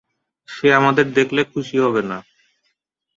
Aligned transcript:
সে 0.49 0.67
আমাদের 0.73 1.05
দেখলে 1.13 1.41
খুশি 1.51 1.77
হবে 1.77 2.01
না। 2.03 2.17